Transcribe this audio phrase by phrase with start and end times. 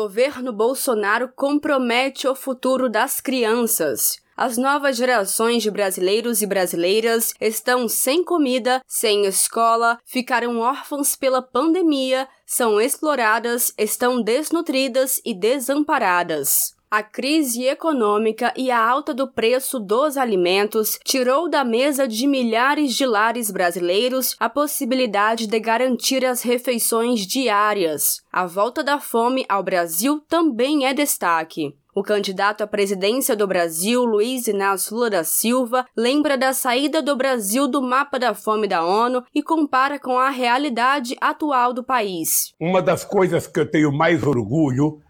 [0.00, 4.18] Governo Bolsonaro compromete o futuro das crianças.
[4.34, 11.42] As novas gerações de brasileiros e brasileiras estão sem comida, sem escola, ficaram órfãos pela
[11.42, 16.74] pandemia, são exploradas, estão desnutridas e desamparadas.
[16.92, 22.96] A crise econômica e a alta do preço dos alimentos tirou da mesa de milhares
[22.96, 28.22] de lares brasileiros a possibilidade de garantir as refeições diárias.
[28.32, 31.76] A volta da fome ao Brasil também é destaque.
[31.94, 37.14] O candidato à presidência do Brasil, Luiz Inácio Lula da Silva, lembra da saída do
[37.14, 42.52] Brasil do mapa da fome da ONU e compara com a realidade atual do país.
[42.58, 45.00] Uma das coisas que eu tenho mais orgulho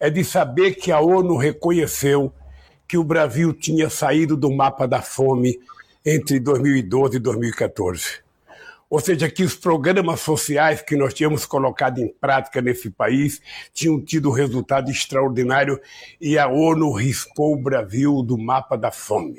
[0.00, 2.32] é de saber que a ONU reconheceu
[2.88, 5.60] que o Brasil tinha saído do mapa da fome
[6.04, 8.04] entre 2012 e 2014.
[8.88, 13.40] Ou seja, que os programas sociais que nós tínhamos colocado em prática nesse país
[13.72, 15.78] tinham tido resultado extraordinário
[16.20, 19.38] e a ONU rispou o Brasil do mapa da fome.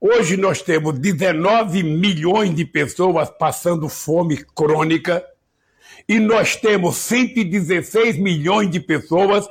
[0.00, 5.24] Hoje nós temos 19 milhões de pessoas passando fome crônica
[6.08, 9.48] e nós temos 116 milhões de pessoas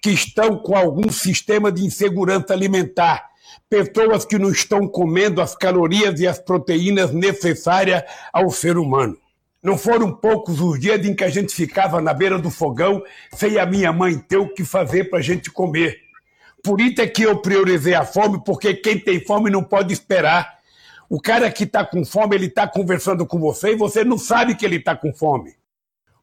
[0.00, 3.30] que estão com algum sistema de insegurança alimentar.
[3.68, 9.16] Pessoas que não estão comendo as calorias e as proteínas necessárias ao ser humano.
[9.62, 13.58] Não foram poucos os dias em que a gente ficava na beira do fogão sem
[13.58, 16.00] a minha mãe ter o que fazer para a gente comer.
[16.64, 20.58] Por isso é que eu priorizei a fome, porque quem tem fome não pode esperar.
[21.08, 24.54] O cara que está com fome, ele está conversando com você e você não sabe
[24.54, 25.54] que ele está com fome.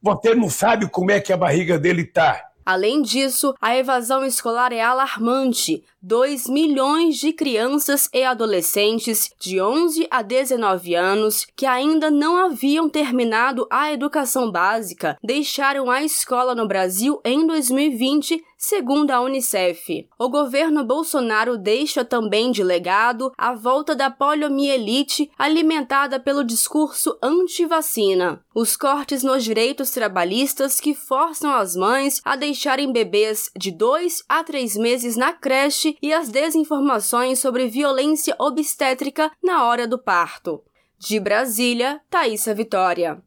[0.01, 2.49] Você não sabe como é que a barriga dele está.
[2.65, 5.83] Além disso, a evasão escolar é alarmante.
[6.01, 12.87] 2 milhões de crianças e adolescentes de 11 a 19 anos que ainda não haviam
[12.87, 20.05] terminado a educação básica deixaram a escola no Brasil em 2020 segundo a Unicef.
[20.19, 28.43] O governo Bolsonaro deixa também de legado a volta da poliomielite alimentada pelo discurso anti-vacina,
[28.53, 34.43] os cortes nos direitos trabalhistas que forçam as mães a deixarem bebês de 2 a
[34.43, 40.61] 3 meses na creche e as desinformações sobre violência obstétrica na hora do parto.
[40.97, 43.17] De Brasília, Thaisa Vitória.